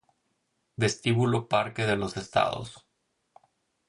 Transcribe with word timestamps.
Vestíbulo 0.77 1.47
Parque 1.47 1.85
de 1.85 1.95
los 1.95 2.17
Estados 2.17 2.87